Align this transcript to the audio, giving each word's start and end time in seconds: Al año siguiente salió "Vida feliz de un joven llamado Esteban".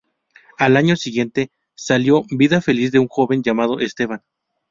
Al 0.57 0.77
año 0.77 0.95
siguiente 0.95 1.51
salió 1.75 2.23
"Vida 2.31 2.59
feliz 2.59 2.91
de 2.91 2.97
un 2.97 3.07
joven 3.07 3.43
llamado 3.43 3.79
Esteban". 3.79 4.23